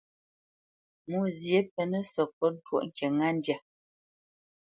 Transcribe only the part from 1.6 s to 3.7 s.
pɛnǝ́ sǝkôt twóʼ ŋkǐ ŋá ndyâ.